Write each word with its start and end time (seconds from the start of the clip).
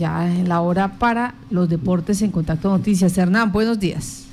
ya 0.00 0.26
en 0.26 0.48
la 0.48 0.62
hora 0.62 0.98
para 0.98 1.34
los 1.50 1.68
deportes 1.68 2.22
en 2.22 2.32
Contacto 2.32 2.70
Noticias. 2.70 3.16
Hernán, 3.16 3.52
buenos 3.52 3.78
días. 3.78 4.26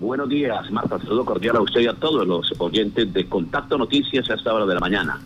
Buenos 0.00 0.28
días, 0.28 0.70
Marta. 0.70 0.98
Saludo 0.98 1.24
cordial 1.24 1.56
a 1.56 1.60
usted 1.60 1.82
y 1.82 1.86
a 1.86 1.92
todos 1.92 2.26
los 2.26 2.52
oyentes 2.58 3.12
de 3.12 3.28
Contacto 3.28 3.78
Noticias 3.78 4.28
a 4.30 4.34
esta 4.34 4.52
hora 4.52 4.66
de 4.66 4.74
la 4.74 4.80
mañana. 4.80 5.20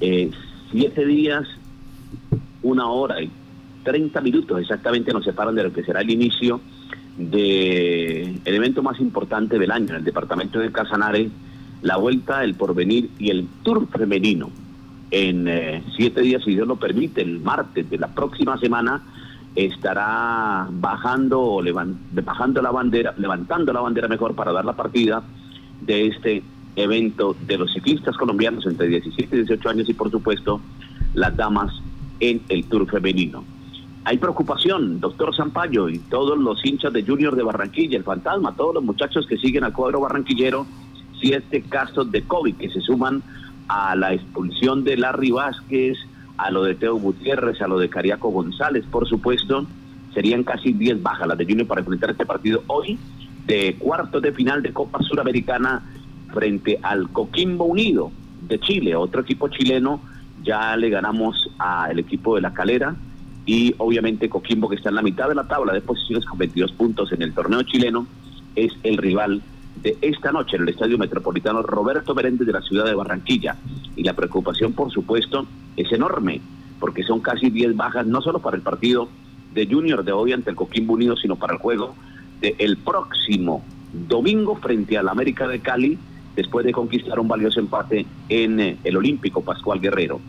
Eh, 0.00 0.30
siete 0.70 1.04
días, 1.04 1.44
una 2.62 2.88
hora 2.88 3.20
y 3.20 3.30
treinta 3.82 4.20
minutos 4.20 4.60
exactamente 4.60 5.12
nos 5.12 5.24
separan 5.24 5.54
de 5.54 5.64
lo 5.64 5.72
que 5.72 5.84
será 5.84 6.00
el 6.00 6.10
inicio 6.10 6.60
del 7.18 8.40
evento 8.44 8.82
más 8.82 8.98
importante 9.00 9.58
del 9.58 9.70
año 9.70 9.90
en 9.90 9.96
el 9.96 10.04
departamento 10.04 10.58
de 10.58 10.72
Casanare, 10.72 11.28
la 11.82 11.96
Vuelta, 11.96 12.42
el 12.44 12.54
Porvenir 12.54 13.10
y 13.18 13.30
el 13.30 13.46
Tour 13.62 13.88
Femenino. 13.88 14.50
En 15.16 15.46
eh, 15.46 15.80
siete 15.96 16.22
días, 16.22 16.42
si 16.42 16.56
Dios 16.56 16.66
lo 16.66 16.74
permite, 16.74 17.22
el 17.22 17.38
martes 17.38 17.88
de 17.88 17.98
la 17.98 18.08
próxima 18.08 18.58
semana, 18.58 19.00
estará 19.54 20.66
bajando, 20.68 21.62
bajando 22.10 22.60
la 22.60 22.72
bandera, 22.72 23.14
levantando 23.16 23.72
la 23.72 23.80
bandera 23.80 24.08
mejor 24.08 24.34
para 24.34 24.50
dar 24.50 24.64
la 24.64 24.72
partida 24.72 25.22
de 25.82 26.08
este 26.08 26.42
evento 26.74 27.36
de 27.46 27.58
los 27.58 27.72
ciclistas 27.72 28.16
colombianos 28.16 28.66
entre 28.66 28.88
17 28.88 29.36
y 29.36 29.38
18 29.42 29.68
años 29.68 29.88
y 29.88 29.94
por 29.94 30.10
supuesto 30.10 30.60
las 31.14 31.36
damas 31.36 31.72
en 32.18 32.42
el 32.48 32.64
Tour 32.64 32.90
femenino. 32.90 33.44
Hay 34.02 34.18
preocupación, 34.18 34.98
doctor 34.98 35.32
Zampayo 35.32 35.88
y 35.90 36.00
todos 36.00 36.36
los 36.36 36.58
hinchas 36.66 36.92
de 36.92 37.04
Junior 37.04 37.36
de 37.36 37.44
Barranquilla, 37.44 37.96
el 37.96 38.02
fantasma, 38.02 38.56
todos 38.56 38.74
los 38.74 38.82
muchachos 38.82 39.28
que 39.28 39.36
siguen 39.36 39.62
al 39.62 39.72
cuadro 39.72 40.00
barranquillero, 40.00 40.66
si 41.20 41.32
este 41.32 41.62
caso 41.62 42.04
de 42.04 42.22
COVID 42.22 42.56
que 42.56 42.68
se 42.68 42.80
suman 42.80 43.22
a 43.68 43.94
la 43.96 44.12
expulsión 44.12 44.84
de 44.84 44.96
Larry 44.96 45.30
Vázquez, 45.30 45.98
a 46.36 46.50
lo 46.50 46.64
de 46.64 46.74
Teo 46.74 46.96
Gutiérrez, 46.96 47.60
a 47.62 47.68
lo 47.68 47.78
de 47.78 47.88
Cariaco 47.88 48.30
González, 48.30 48.84
por 48.90 49.08
supuesto, 49.08 49.66
serían 50.12 50.44
casi 50.44 50.72
10 50.72 51.02
bajas 51.02 51.26
las 51.26 51.38
de 51.38 51.44
Junior 51.44 51.66
para 51.66 51.80
enfrentar 51.80 52.10
este 52.10 52.26
partido 52.26 52.62
hoy 52.66 52.98
de 53.46 53.76
cuartos 53.78 54.22
de 54.22 54.32
final 54.32 54.62
de 54.62 54.72
Copa 54.72 55.00
Suramericana 55.02 55.82
frente 56.32 56.78
al 56.82 57.08
Coquimbo 57.10 57.64
Unido 57.64 58.10
de 58.42 58.58
Chile, 58.60 58.96
otro 58.96 59.22
equipo 59.22 59.48
chileno. 59.48 60.00
Ya 60.42 60.76
le 60.76 60.90
ganamos 60.90 61.50
al 61.58 61.98
equipo 61.98 62.34
de 62.34 62.42
La 62.42 62.52
Calera 62.52 62.94
y 63.46 63.74
obviamente 63.78 64.28
Coquimbo 64.28 64.68
que 64.68 64.76
está 64.76 64.90
en 64.90 64.94
la 64.96 65.02
mitad 65.02 65.28
de 65.28 65.34
la 65.34 65.48
tabla 65.48 65.72
de 65.72 65.80
posiciones 65.80 66.24
con 66.26 66.38
22 66.38 66.72
puntos 66.72 67.12
en 67.12 67.22
el 67.22 67.32
torneo 67.32 67.62
chileno 67.62 68.06
es 68.54 68.72
el 68.82 68.98
rival 68.98 69.42
de 69.84 69.98
esta 70.00 70.32
noche 70.32 70.56
en 70.56 70.62
el 70.62 70.70
Estadio 70.70 70.96
Metropolitano 70.96 71.62
Roberto 71.62 72.14
Meréndez 72.14 72.46
de 72.46 72.54
la 72.54 72.62
ciudad 72.62 72.86
de 72.86 72.94
Barranquilla. 72.94 73.56
Y 73.94 74.02
la 74.02 74.14
preocupación, 74.14 74.72
por 74.72 74.90
supuesto, 74.90 75.46
es 75.76 75.92
enorme, 75.92 76.40
porque 76.80 77.02
son 77.02 77.20
casi 77.20 77.50
10 77.50 77.76
bajas, 77.76 78.06
no 78.06 78.22
solo 78.22 78.38
para 78.38 78.56
el 78.56 78.62
partido 78.62 79.08
de 79.52 79.66
Junior 79.66 80.02
de 80.02 80.12
hoy 80.12 80.32
ante 80.32 80.50
el 80.50 80.56
Coquimbo 80.56 80.94
Unido, 80.94 81.16
sino 81.16 81.36
para 81.36 81.52
el 81.52 81.58
juego 81.60 81.94
del 82.40 82.78
próximo 82.78 83.62
domingo 83.92 84.56
frente 84.56 84.96
al 84.96 85.08
América 85.08 85.46
de 85.46 85.60
Cali, 85.60 85.98
después 86.34 86.64
de 86.64 86.72
conquistar 86.72 87.20
un 87.20 87.28
valioso 87.28 87.60
empate 87.60 88.06
en 88.28 88.60
eh, 88.60 88.76
el 88.84 88.96
Olímpico 88.96 89.42
Pascual 89.42 89.80
Guerrero. 89.80 90.20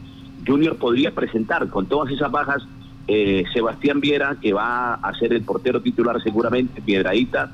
Junior 0.45 0.75
podría 0.75 1.11
presentar 1.11 1.67
con 1.69 1.87
todas 1.87 2.13
esas 2.13 2.29
bajas 2.29 2.61
eh, 3.07 3.45
Sebastián 3.53 4.01
Viera, 4.01 4.37
que 4.39 4.53
va 4.53 4.95
a 4.95 5.13
ser 5.17 5.33
el 5.33 5.41
portero 5.43 5.81
titular 5.81 6.21
seguramente, 6.21 6.81
Piedraíta, 6.81 7.51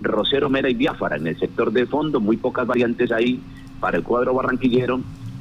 Rosero 0.00 0.48
Mera 0.48 0.70
y 0.70 0.74
Biafara 0.74 1.16
en 1.16 1.26
el 1.26 1.38
sector 1.38 1.72
de 1.72 1.86
fondo, 1.86 2.20
muy 2.20 2.36
pocas 2.36 2.66
variantes 2.66 3.10
ahí 3.12 3.40
para 3.80 3.96
el 3.96 4.04
cuadro 4.04 4.34
barranquillero, 4.34 5.00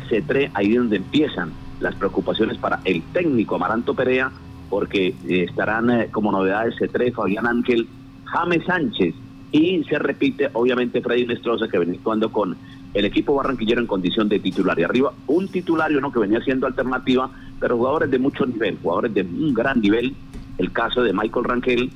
C3, 0.09 0.51
ahí 0.53 0.73
donde 0.73 0.97
empiezan 0.97 1.51
las 1.79 1.95
preocupaciones 1.95 2.57
para 2.57 2.79
el 2.85 3.01
técnico 3.13 3.55
Amaranto 3.55 3.93
Perea, 3.93 4.31
porque 4.69 5.07
eh, 5.27 5.45
estarán 5.49 5.89
eh, 5.89 6.07
como 6.11 6.31
novedades 6.31 6.75
C3, 6.75 7.13
Fabián 7.13 7.47
Ángel, 7.47 7.87
James 8.25 8.65
Sánchez, 8.65 9.15
y 9.51 9.83
se 9.85 9.97
repite 9.97 10.49
obviamente 10.53 11.01
Freddy 11.01 11.25
Nestroza 11.25 11.67
que 11.67 11.79
venía 11.79 11.95
actuando 11.95 12.31
con 12.31 12.57
el 12.93 13.05
equipo 13.05 13.35
barranquillero 13.35 13.79
en 13.79 13.87
condición 13.87 14.27
de 14.27 14.39
titular. 14.39 14.77
Y 14.79 14.83
arriba 14.83 15.13
un 15.27 15.47
titulario 15.47 16.01
¿no? 16.01 16.11
que 16.11 16.19
venía 16.19 16.41
siendo 16.41 16.67
alternativa, 16.67 17.29
pero 17.59 17.77
jugadores 17.77 18.11
de 18.11 18.19
mucho 18.19 18.45
nivel, 18.45 18.77
jugadores 18.81 19.13
de 19.13 19.21
un 19.21 19.53
gran 19.53 19.79
nivel, 19.81 20.15
el 20.57 20.71
caso 20.71 21.01
de 21.01 21.13
Michael 21.13 21.45
Rangel, 21.45 21.91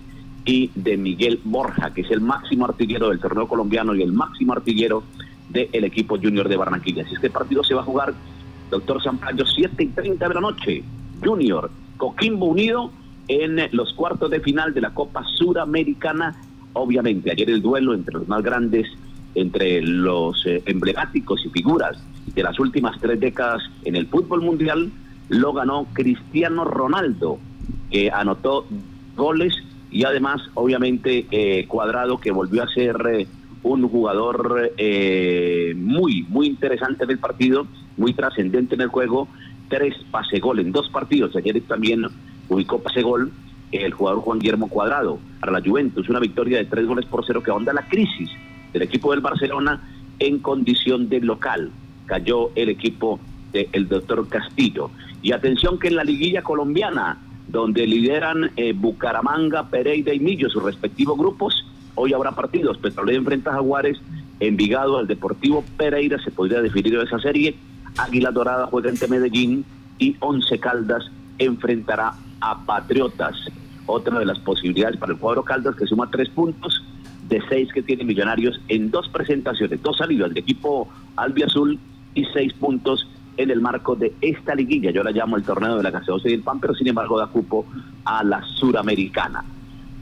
y 0.45 0.71
de 0.75 0.97
Miguel 0.97 1.39
Borja, 1.43 1.93
que 1.93 2.01
es 2.01 2.11
el 2.11 2.21
máximo 2.21 2.65
artillero 2.65 3.09
del 3.09 3.19
torneo 3.19 3.47
colombiano 3.47 3.95
y 3.95 4.01
el 4.01 4.11
máximo 4.11 4.53
artillero 4.53 5.03
del 5.49 5.83
equipo 5.83 6.17
junior 6.17 6.47
de 6.47 6.57
Barranquilla. 6.57 7.03
Este 7.03 7.29
partido 7.29 7.63
se 7.63 7.73
va 7.73 7.81
a 7.81 7.85
jugar, 7.85 8.13
doctor 8.69 9.01
Sampaio, 9.03 9.45
7 9.45 9.83
y 9.83 9.87
30 9.87 10.27
de 10.27 10.33
la 10.33 10.41
noche, 10.41 10.83
Junior, 11.23 11.69
Coquimbo 11.97 12.47
Unido 12.47 12.91
en 13.27 13.59
los 13.71 13.93
cuartos 13.93 14.31
de 14.31 14.39
final 14.39 14.73
de 14.73 14.81
la 14.81 14.93
Copa 14.93 15.23
Suramericana. 15.37 16.35
Obviamente, 16.73 17.31
ayer 17.31 17.49
el 17.49 17.61
duelo 17.61 17.93
entre 17.93 18.15
los 18.15 18.27
más 18.27 18.41
grandes, 18.41 18.87
entre 19.35 19.81
los 19.81 20.45
eh, 20.45 20.63
emblemáticos 20.65 21.45
y 21.45 21.49
figuras 21.49 22.01
de 22.33 22.43
las 22.43 22.59
últimas 22.59 22.99
tres 22.99 23.19
décadas 23.19 23.61
en 23.83 23.95
el 23.95 24.07
fútbol 24.07 24.41
mundial, 24.41 24.89
lo 25.29 25.53
ganó 25.53 25.85
Cristiano 25.93 26.65
Ronaldo, 26.65 27.39
que 27.89 28.09
anotó 28.09 28.65
goles 29.15 29.53
y 29.91 30.05
además, 30.05 30.41
obviamente, 30.53 31.25
eh, 31.31 31.65
Cuadrado, 31.67 32.17
que 32.17 32.31
volvió 32.31 32.63
a 32.63 32.67
ser 32.67 32.95
eh, 33.11 33.27
un 33.61 33.87
jugador 33.87 34.71
eh, 34.77 35.73
muy, 35.75 36.23
muy 36.29 36.47
interesante 36.47 37.03
en 37.03 37.11
el 37.11 37.19
partido, 37.19 37.67
muy 37.97 38.13
trascendente 38.13 38.75
en 38.75 38.81
el 38.81 38.87
juego, 38.87 39.27
tres 39.69 39.93
pase 40.09 40.39
gol 40.39 40.59
en 40.59 40.71
dos 40.71 40.89
partidos. 40.89 41.35
Ayer 41.35 41.61
también 41.67 42.05
ubicó 42.47 42.79
pase 42.81 43.01
gol 43.01 43.31
el 43.71 43.93
jugador 43.93 44.21
Juan 44.21 44.39
Guillermo 44.39 44.69
Cuadrado 44.69 45.19
para 45.39 45.51
la 45.51 45.61
Juventus, 45.61 46.09
una 46.09 46.19
victoria 46.19 46.57
de 46.57 46.65
tres 46.65 46.85
goles 46.85 47.05
por 47.05 47.25
cero 47.25 47.43
que 47.43 47.51
ahonda 47.51 47.73
la 47.73 47.87
crisis 47.87 48.29
del 48.73 48.83
equipo 48.83 49.11
del 49.11 49.21
Barcelona 49.21 49.81
en 50.19 50.39
condición 50.39 51.09
de 51.09 51.19
local. 51.19 51.71
Cayó 52.05 52.51
el 52.55 52.69
equipo 52.69 53.19
del 53.51 53.87
doctor 53.87 54.27
Castillo. 54.29 54.89
Y 55.21 55.33
atención 55.33 55.77
que 55.77 55.89
en 55.89 55.97
la 55.97 56.03
liguilla 56.03 56.41
colombiana, 56.41 57.17
donde 57.51 57.85
lideran 57.85 58.51
eh, 58.55 58.73
Bucaramanga, 58.73 59.69
Pereira 59.69 60.13
y 60.13 60.19
Millo, 60.19 60.49
sus 60.49 60.63
respectivos 60.63 61.17
grupos. 61.17 61.65
Hoy 61.95 62.13
habrá 62.13 62.31
partidos, 62.31 62.77
Petrolero 62.77 63.19
enfrenta 63.19 63.51
a 63.51 63.53
Jaguares, 63.53 63.99
Envigado 64.39 64.97
al 64.97 65.05
Deportivo 65.05 65.63
Pereira, 65.77 66.17
se 66.23 66.31
podría 66.31 66.61
definir 66.61 66.95
esa 66.95 67.19
serie, 67.19 67.55
Águila 67.97 68.31
Dorada 68.31 68.65
juega 68.65 68.89
ante 68.89 69.07
Medellín 69.07 69.63
y 69.99 70.15
Once 70.19 70.57
Caldas 70.57 71.11
enfrentará 71.37 72.13
a 72.39 72.65
Patriotas. 72.65 73.35
Otra 73.85 74.17
de 74.17 74.25
las 74.25 74.39
posibilidades 74.39 74.97
para 74.97 75.13
el 75.13 75.19
cuadro 75.19 75.43
Caldas 75.43 75.75
que 75.75 75.85
suma 75.85 76.09
tres 76.09 76.29
puntos 76.29 76.83
de 77.27 77.41
seis 77.49 77.69
que 77.73 77.83
tiene 77.83 78.03
Millonarios 78.03 78.59
en 78.67 78.89
dos 78.89 79.09
presentaciones, 79.09 79.81
dos 79.83 79.97
salidas 79.97 80.33
de 80.33 80.39
equipo 80.39 80.87
albiazul 81.17 81.79
y 82.15 82.25
seis 82.33 82.53
puntos 82.53 83.07
en 83.37 83.49
el 83.49 83.61
marco 83.61 83.95
de 83.95 84.13
esta 84.21 84.55
liguilla. 84.55 84.91
Yo 84.91 85.03
la 85.03 85.11
llamo 85.11 85.37
el 85.37 85.43
torneo 85.43 85.77
de 85.77 85.83
la 85.83 85.91
gaseosa 85.91 86.29
y 86.29 86.33
el 86.33 86.43
pan, 86.43 86.59
pero 86.59 86.73
sin 86.73 86.87
embargo 86.87 87.17
da 87.17 87.27
cupo 87.27 87.65
a 88.05 88.23
la 88.23 88.41
suramericana. 88.43 89.43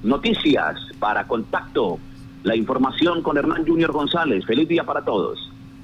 Noticias 0.03 0.77
para 0.99 1.27
contacto. 1.27 1.99
La 2.43 2.55
información 2.55 3.21
con 3.21 3.37
Hernán 3.37 3.65
Junior 3.67 3.91
González. 3.91 4.45
Feliz 4.45 4.67
día 4.67 4.85
para 4.85 5.03
todos. 5.03 5.51